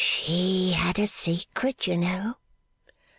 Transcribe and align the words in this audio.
She 0.03 0.71
had 0.71 0.97
a 0.97 1.05
secret, 1.05 1.85
you 1.85 1.95
know. 1.95 2.37